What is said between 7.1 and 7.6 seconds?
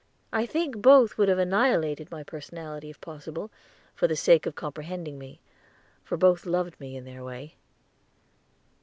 way.